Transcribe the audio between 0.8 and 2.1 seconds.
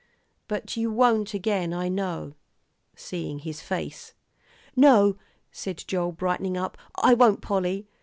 won't again, I